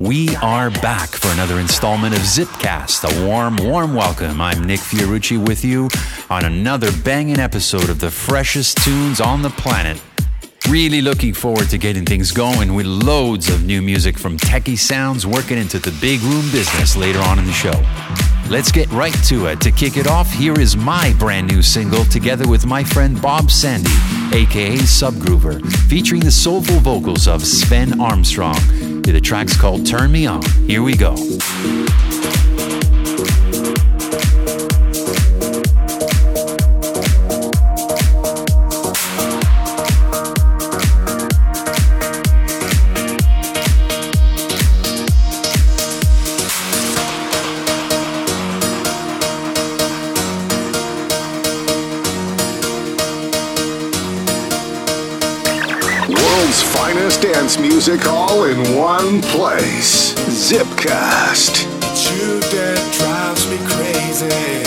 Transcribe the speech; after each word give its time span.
We 0.00 0.34
are 0.36 0.70
back 0.70 1.10
for 1.10 1.28
another 1.28 1.60
installment 1.60 2.16
of 2.16 2.22
Zipcast. 2.22 3.04
A 3.04 3.26
warm, 3.28 3.56
warm 3.56 3.94
welcome. 3.94 4.40
I'm 4.40 4.64
Nick 4.64 4.80
Fiorucci 4.80 5.38
with 5.38 5.64
you 5.64 5.88
on 6.28 6.44
another 6.44 6.90
banging 7.04 7.38
episode 7.38 7.88
of 7.88 8.00
the 8.00 8.10
freshest 8.10 8.78
tunes 8.78 9.20
on 9.20 9.42
the 9.42 9.50
planet. 9.50 10.02
Really 10.68 11.02
looking 11.02 11.34
forward 11.34 11.68
to 11.70 11.78
getting 11.78 12.06
things 12.06 12.32
going 12.32 12.74
with 12.74 12.86
loads 12.86 13.48
of 13.50 13.64
new 13.64 13.82
music 13.82 14.18
from 14.18 14.38
techie 14.38 14.78
sounds 14.78 15.26
working 15.26 15.58
into 15.58 15.78
the 15.78 15.90
big 16.00 16.20
room 16.22 16.50
business 16.50 16.96
later 16.96 17.20
on 17.20 17.38
in 17.38 17.44
the 17.44 17.52
show. 17.52 17.84
Let's 18.50 18.72
get 18.72 18.90
right 18.90 19.14
to 19.24 19.46
it. 19.46 19.60
To 19.60 19.70
kick 19.70 19.96
it 19.96 20.06
off, 20.06 20.30
here 20.32 20.58
is 20.58 20.76
my 20.76 21.14
brand 21.18 21.48
new 21.48 21.62
single 21.62 22.04
together 22.06 22.48
with 22.48 22.66
my 22.66 22.82
friend 22.82 23.20
Bob 23.20 23.50
Sandy, 23.50 23.90
aka 24.32 24.76
Subgroover, 24.78 25.64
featuring 25.88 26.22
the 26.22 26.30
soulful 26.30 26.80
vocals 26.80 27.28
of 27.28 27.44
Sven 27.44 28.00
Armstrong. 28.00 28.56
The 29.02 29.20
track's 29.20 29.56
called 29.56 29.86
Turn 29.86 30.12
Me 30.12 30.26
On. 30.26 30.42
Here 30.66 30.82
we 30.82 30.96
go. 30.96 31.14
Music 57.86 58.06
all 58.06 58.44
in 58.44 58.78
one 58.78 59.20
place. 59.20 60.14
Zipcast. 60.14 61.66
It's 61.90 62.10
you 62.10 62.40
that 62.40 62.94
drives 62.96 63.46
me 63.46 63.58
crazy. 63.58 64.63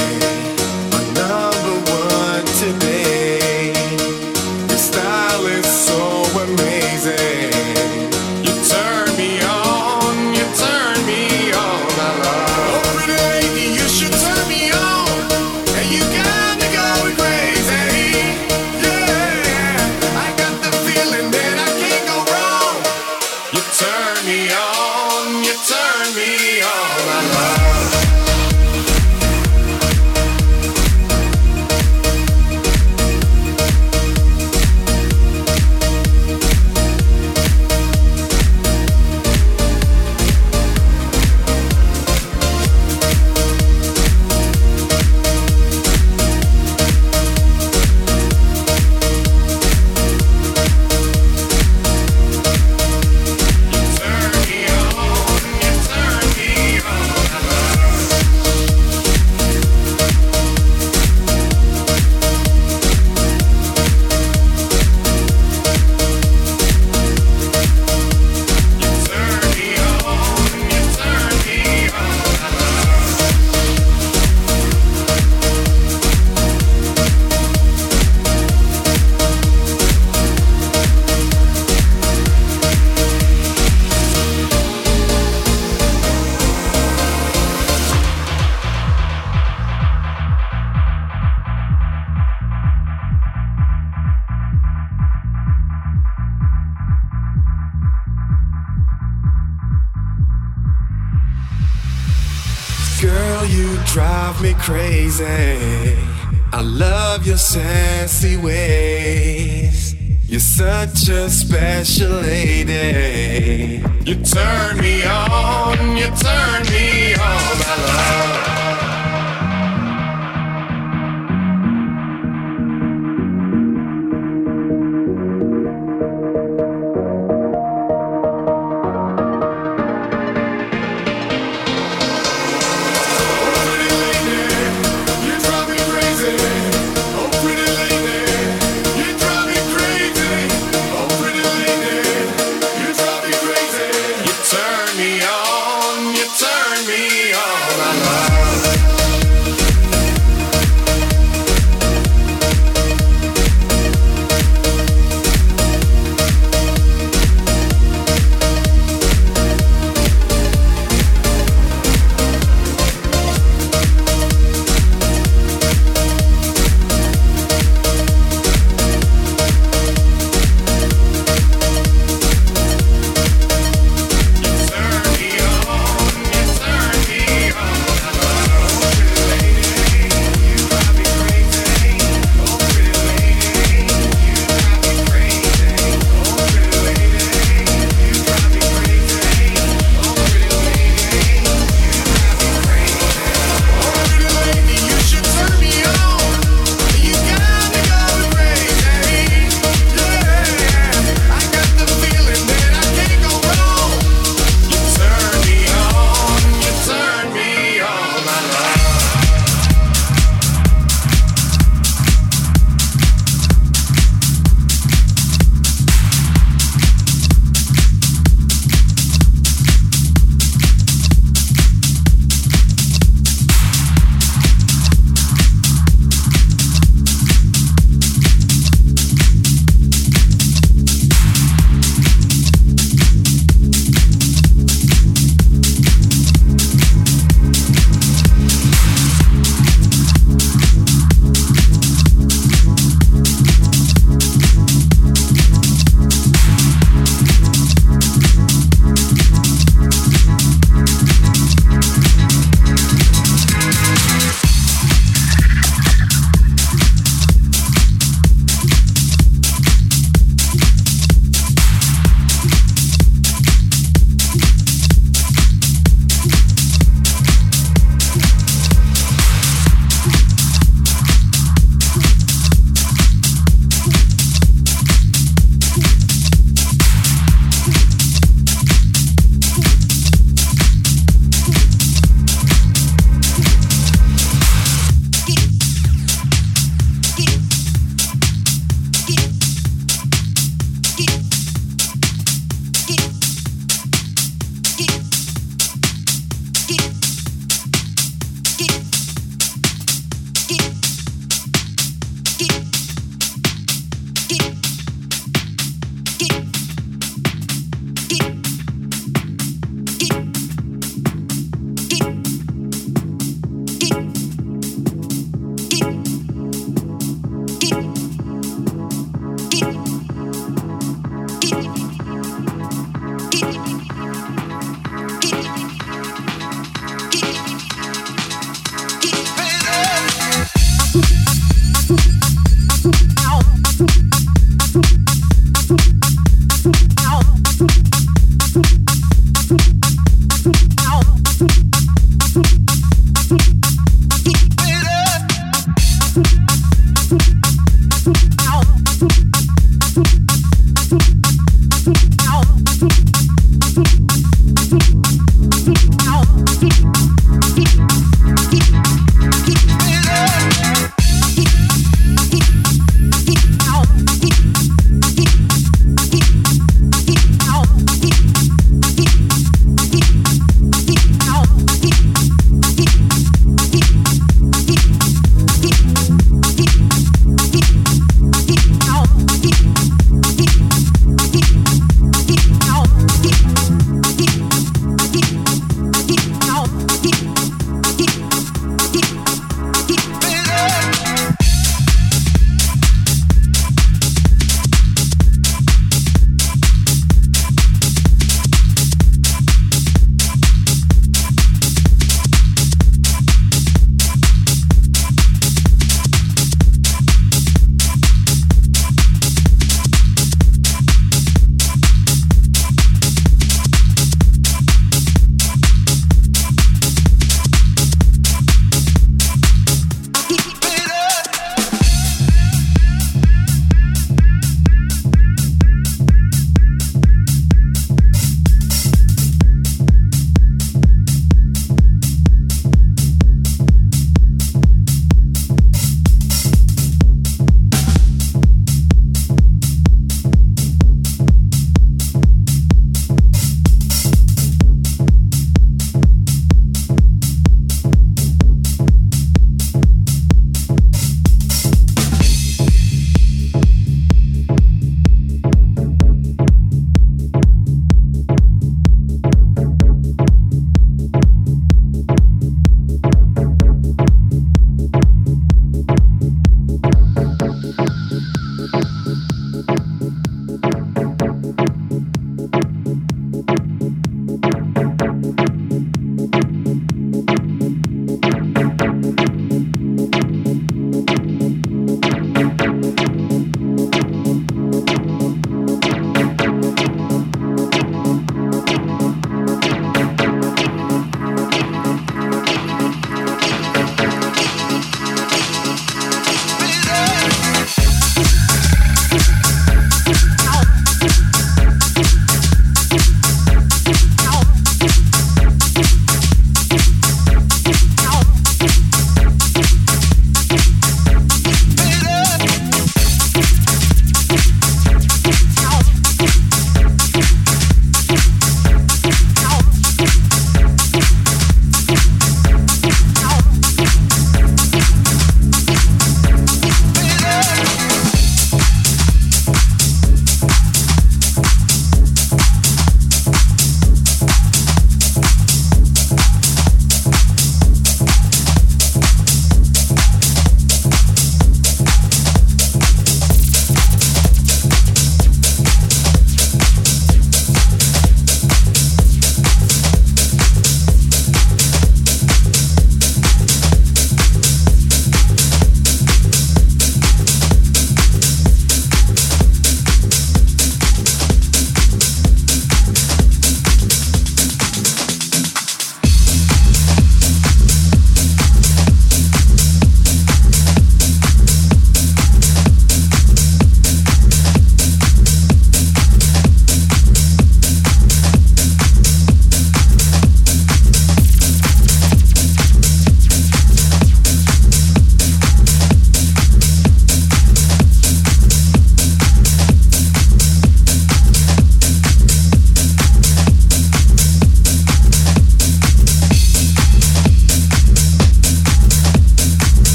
Crazy. 105.17 105.47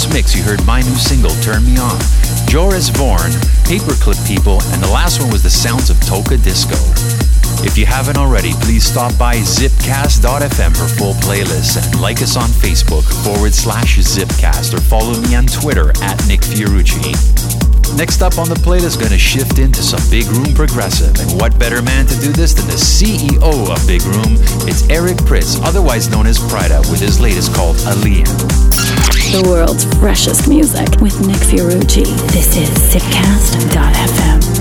First 0.00 0.14
mix, 0.14 0.34
you 0.34 0.42
heard 0.42 0.64
my 0.64 0.80
new 0.80 0.94
single, 0.94 1.28
Turn 1.42 1.62
Me 1.62 1.76
On, 1.76 2.00
Joris 2.46 2.88
Voorn, 2.88 3.32
Paperclip 3.68 4.16
People, 4.26 4.62
and 4.72 4.82
the 4.82 4.88
last 4.88 5.20
one 5.20 5.30
was 5.30 5.42
the 5.42 5.50
sounds 5.50 5.90
of 5.90 5.98
Tocadisco. 5.98 6.78
If 7.66 7.76
you 7.76 7.84
haven't 7.84 8.16
already, 8.16 8.54
please 8.62 8.82
stop 8.82 9.12
by 9.18 9.36
zipcast.fm 9.36 10.74
for 10.74 10.88
full 10.88 11.12
playlists 11.20 11.76
and 11.76 12.00
like 12.00 12.22
us 12.22 12.38
on 12.38 12.48
Facebook 12.48 13.04
forward 13.22 13.52
slash 13.52 13.98
zipcast 13.98 14.72
or 14.72 14.80
follow 14.80 15.20
me 15.20 15.34
on 15.34 15.44
Twitter 15.44 15.90
at 16.02 16.26
Nick 16.26 16.40
Fiorucci. 16.40 17.59
Next 17.96 18.22
up 18.22 18.38
on 18.38 18.48
the 18.48 18.58
plate 18.62 18.82
is 18.82 18.96
going 18.96 19.10
to 19.10 19.18
shift 19.18 19.58
into 19.58 19.82
some 19.82 20.00
Big 20.10 20.26
Room 20.26 20.54
Progressive, 20.54 21.14
and 21.20 21.40
what 21.40 21.58
better 21.58 21.82
man 21.82 22.06
to 22.06 22.18
do 22.20 22.32
this 22.32 22.54
than 22.54 22.66
the 22.66 22.72
CEO 22.72 23.40
of 23.42 23.86
Big 23.86 24.02
Room? 24.02 24.36
It's 24.66 24.88
Eric 24.88 25.18
Prydz, 25.18 25.60
otherwise 25.62 26.08
known 26.10 26.26
as 26.26 26.38
Pryda, 26.38 26.80
with 26.90 27.00
his 27.00 27.20
latest 27.20 27.54
called 27.54 27.76
Alien. 27.86 28.24
The 29.32 29.44
world's 29.46 29.84
freshest 29.98 30.48
music 30.48 31.00
with 31.00 31.20
Nick 31.26 31.36
Fiorucci. 31.36 32.04
This 32.32 32.56
is 32.56 32.70
zipcast.fm. 32.92 34.59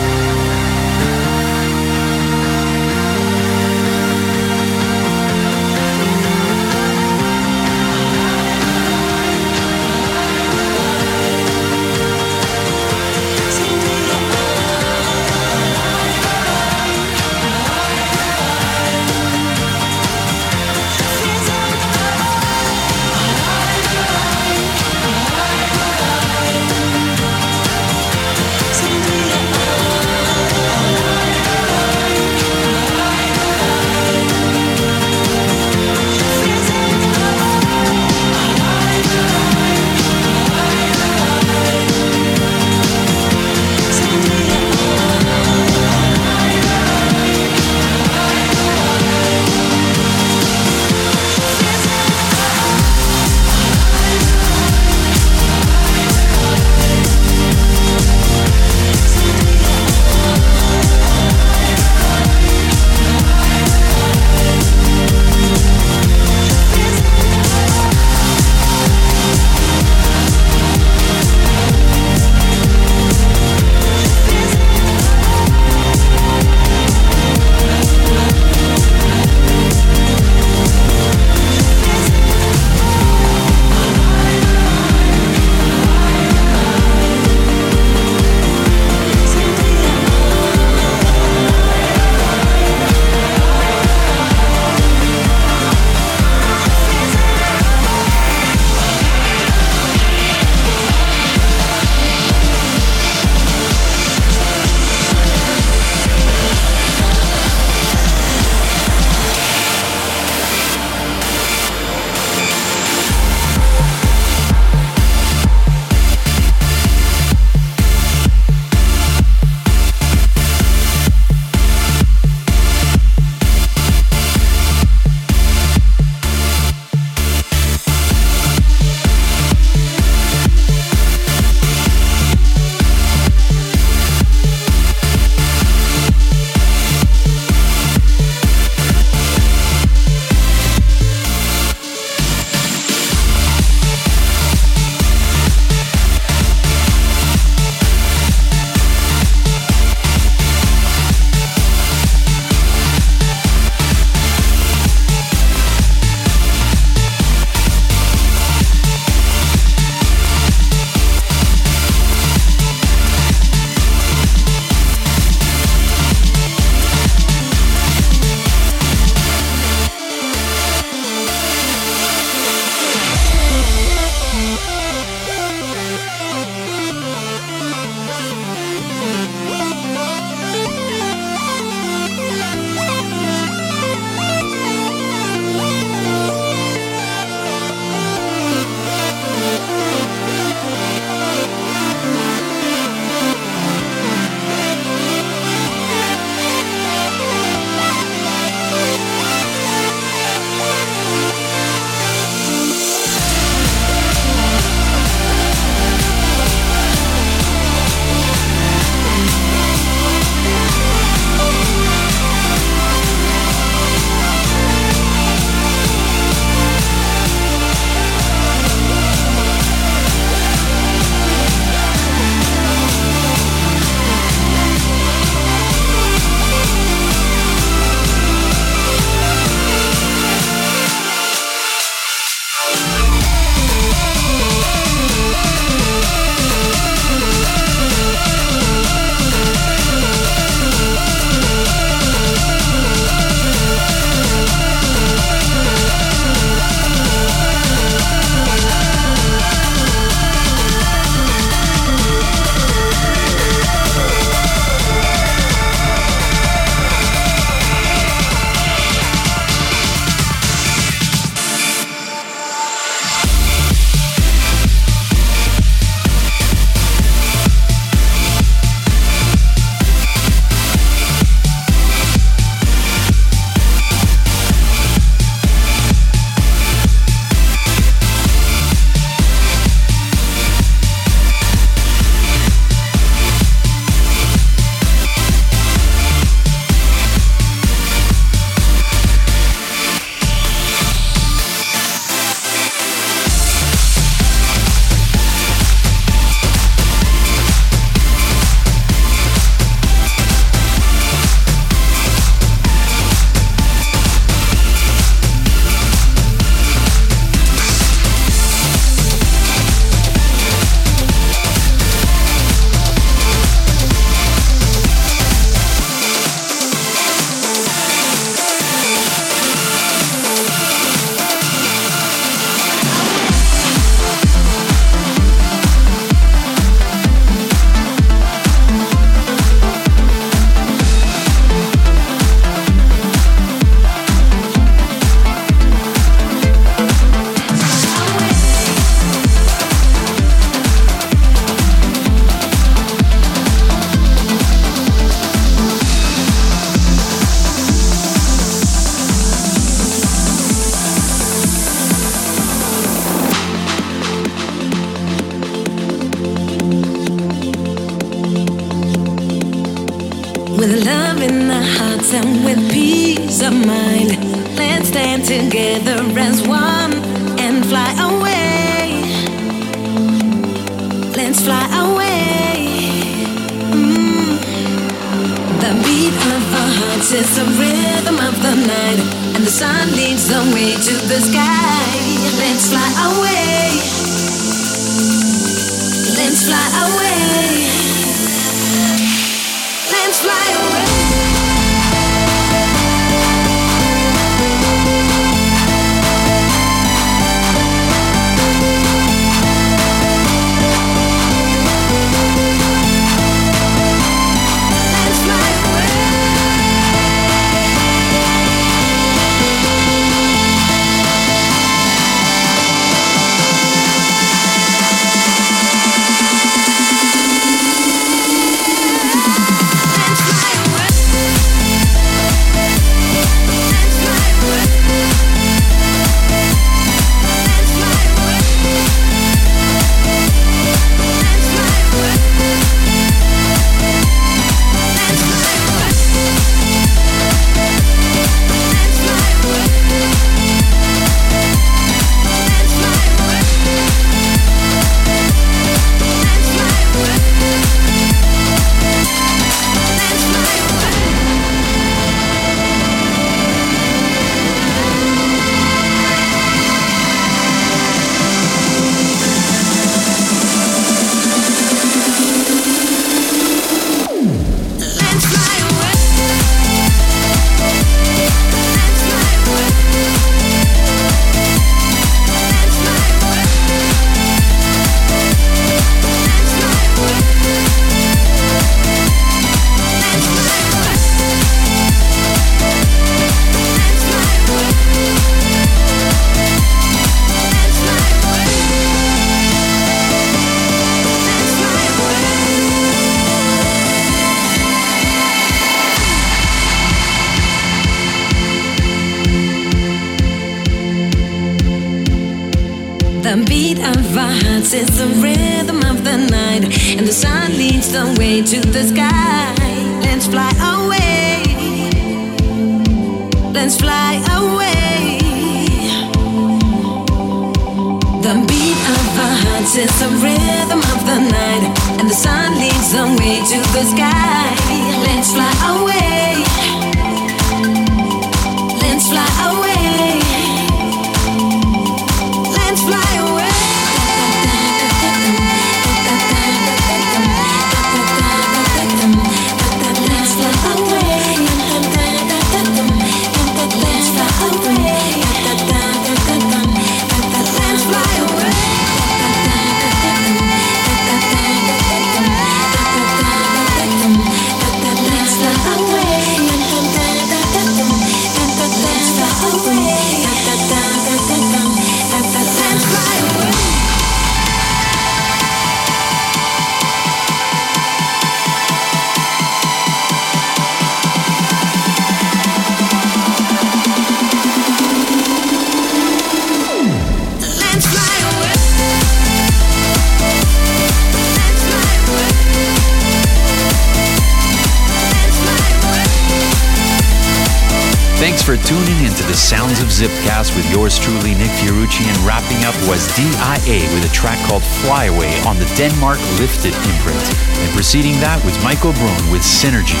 Zipcast 590.00 590.56
with 590.56 590.64
yours 590.72 590.98
truly, 590.98 591.34
Nick 591.34 591.52
Fiorucci, 591.60 592.08
and 592.08 592.16
wrapping 592.24 592.64
up 592.64 592.72
was 592.88 593.04
DIA 593.20 593.84
with 593.92 594.08
a 594.08 594.12
track 594.14 594.38
called 594.48 594.62
Flyaway 594.80 595.28
on 595.44 595.58
the 595.58 595.66
Denmark 595.76 596.16
Lifted 596.40 596.72
imprint, 596.72 597.20
and 597.60 597.68
preceding 597.76 598.16
that 598.24 598.40
was 598.42 598.56
Michael 598.64 598.94
Brune 598.96 599.28
with 599.30 599.42
Synergy. 599.42 600.00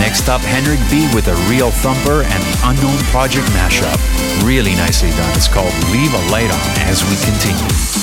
Next 0.00 0.30
up, 0.30 0.40
Henrik 0.40 0.80
B 0.88 1.12
with 1.12 1.28
a 1.28 1.36
real 1.44 1.70
thumper 1.70 2.24
and 2.24 2.40
the 2.40 2.56
Unknown 2.64 2.96
Project 3.12 3.44
mashup. 3.52 4.00
Really 4.48 4.72
nicely 4.76 5.10
done. 5.10 5.36
It's 5.36 5.46
called 5.46 5.74
Leave 5.92 6.14
a 6.14 6.22
Light 6.32 6.48
On 6.48 6.64
as 6.88 7.04
we 7.04 7.20
continue. 7.20 8.01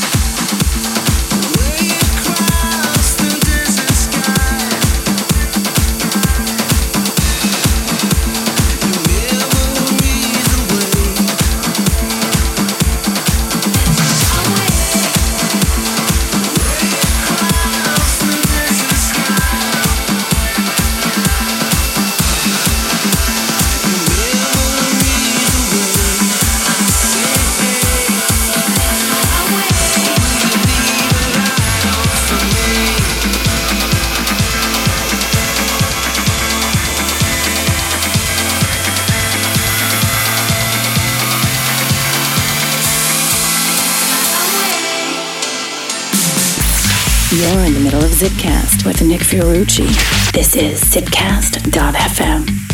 Zipcast 48.20 48.86
with 48.86 49.02
Nick 49.02 49.22
Fiorucci. 49.22 49.88
This 50.34 50.58
is 50.58 50.84
zipcast.fm. 50.84 52.69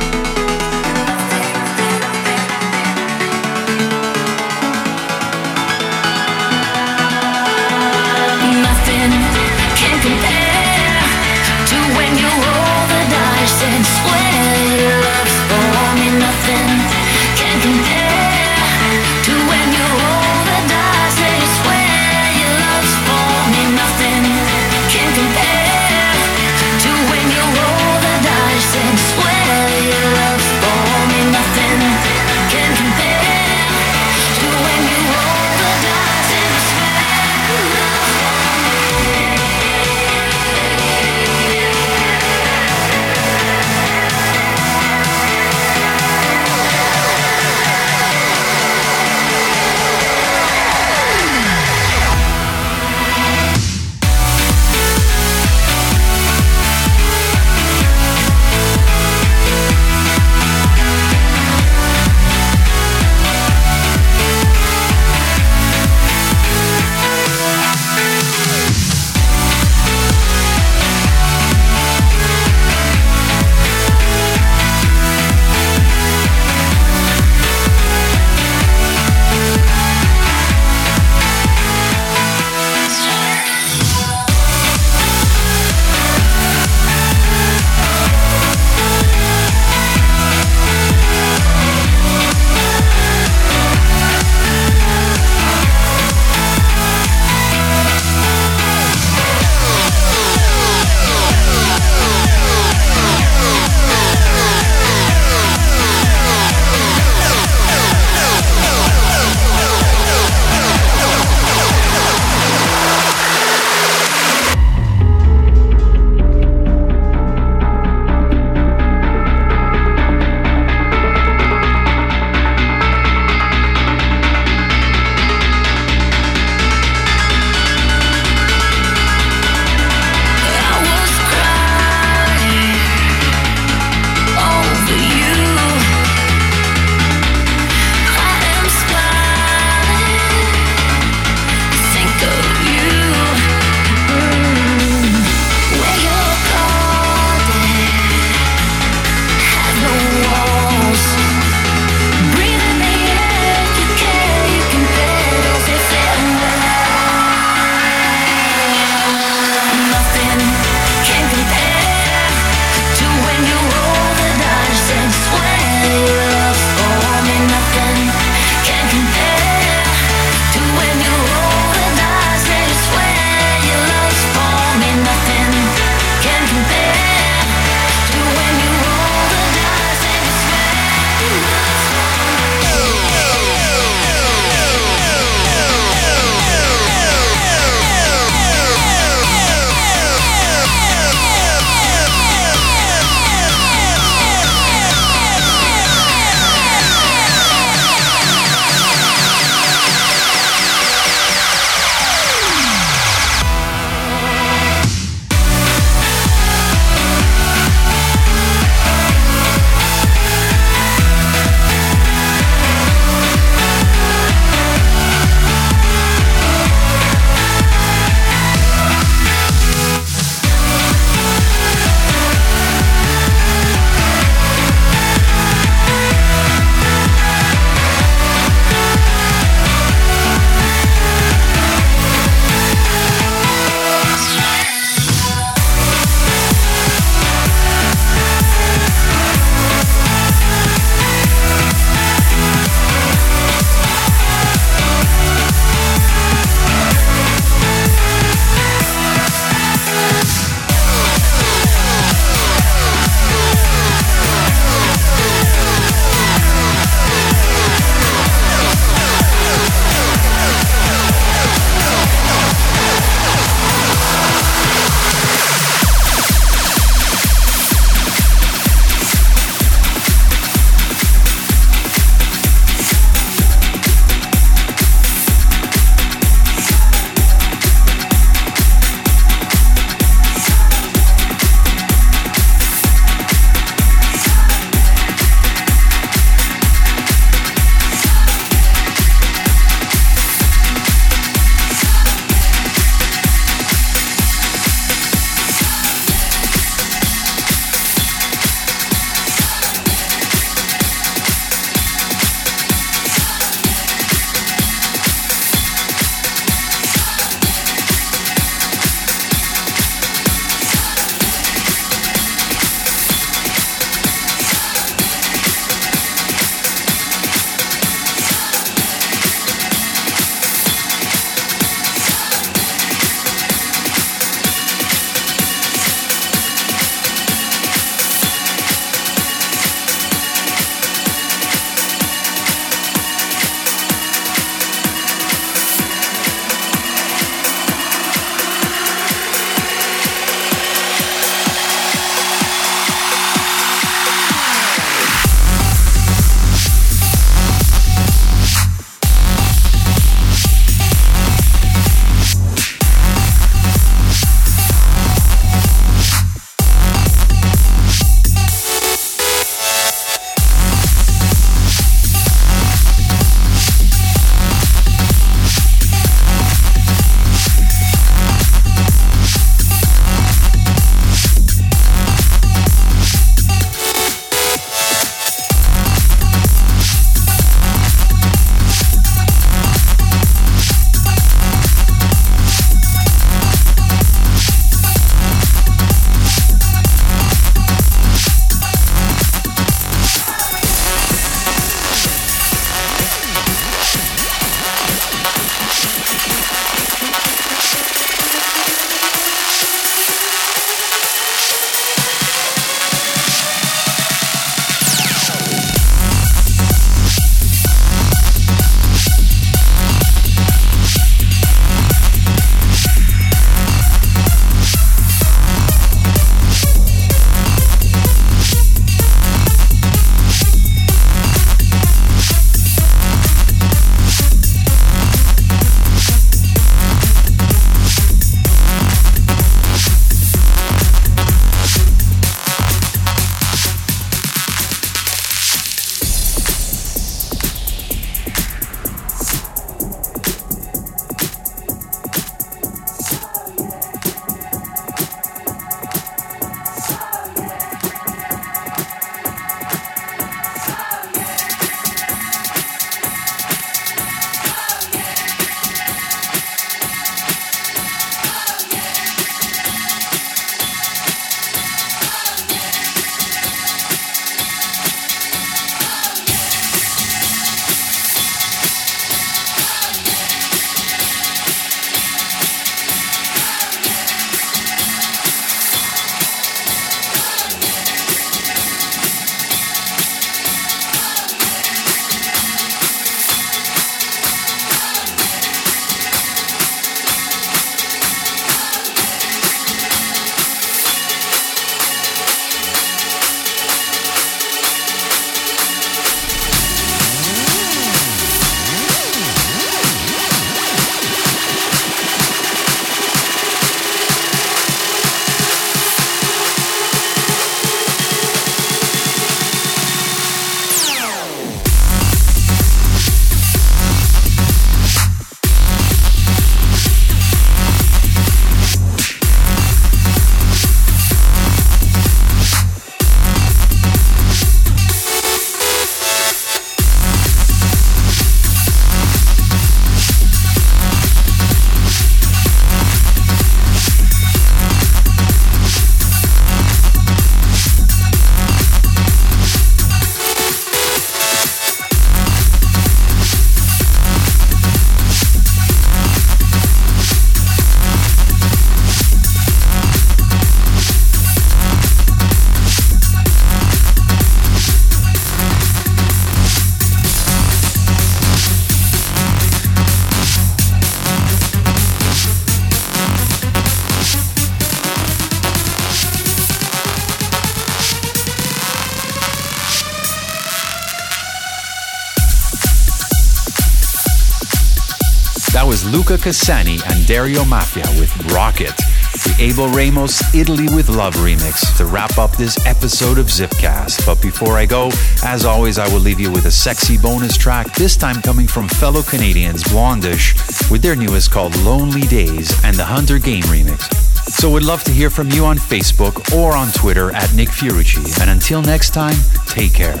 Luca 576.08 576.30
Cassani 576.30 576.80
and 576.90 577.06
Dario 577.06 577.44
Mafia 577.44 577.84
with 578.00 578.10
Rocket. 578.32 578.74
The 579.12 579.36
Abel 579.40 579.68
Ramos 579.68 580.22
Italy 580.34 580.66
with 580.74 580.88
Love 580.88 581.14
remix 581.16 581.76
to 581.76 581.84
wrap 581.84 582.16
up 582.16 582.34
this 582.34 582.64
episode 582.64 583.18
of 583.18 583.26
Zipcast. 583.26 584.06
But 584.06 584.22
before 584.22 584.56
I 584.56 584.64
go, 584.64 584.90
as 585.22 585.44
always, 585.44 585.76
I 585.78 585.86
will 585.92 586.00
leave 586.00 586.18
you 586.18 586.30
with 586.32 586.46
a 586.46 586.50
sexy 586.50 586.96
bonus 586.96 587.36
track, 587.36 587.74
this 587.74 587.94
time 587.94 588.22
coming 588.22 588.46
from 588.46 588.68
fellow 588.68 589.02
Canadians 589.02 589.64
Blondish 589.64 590.70
with 590.70 590.80
their 590.80 590.96
newest 590.96 591.30
called 591.30 591.54
Lonely 591.58 592.06
Days 592.06 592.58
and 592.64 592.74
the 592.74 592.86
Hunter 592.86 593.18
Game 593.18 593.42
remix. 593.42 593.92
So 594.30 594.50
would 594.50 594.64
love 594.64 594.84
to 594.84 594.90
hear 594.90 595.10
from 595.10 595.30
you 595.30 595.44
on 595.44 595.58
Facebook 595.58 596.34
or 596.34 596.56
on 596.56 596.68
Twitter 596.72 597.14
at 597.14 597.34
Nick 597.34 597.50
Fiorucci. 597.50 598.18
And 598.22 598.30
until 598.30 598.62
next 598.62 598.94
time, 598.94 599.16
take 599.46 599.74
care. 599.74 600.00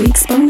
Week's 0.00 0.26
bonus 0.26 0.49